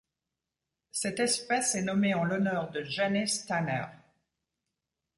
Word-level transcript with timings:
Cette 0.91 1.19
espèce 1.19 1.75
est 1.75 1.83
nommée 1.83 2.15
en 2.15 2.23
l'honneur 2.23 2.71
de 2.71 2.81
Janice 2.81 3.45
Tanner. 3.45 3.85